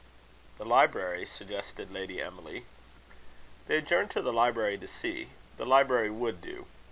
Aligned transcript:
"The 0.57 0.65
library?" 0.65 1.27
suggested 1.27 1.93
Lady 1.93 2.19
Emily. 2.19 2.65
They 3.67 3.77
adjourned 3.77 4.09
to 4.09 4.23
the 4.23 4.33
library 4.33 4.79
to 4.79 4.87
see. 4.87 5.29
The 5.57 5.65
library 5.67 6.09
would 6.09 6.41
do. 6.41 6.65